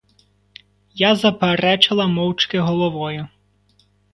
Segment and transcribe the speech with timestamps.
[0.95, 3.27] Я заперечила мовчки головою.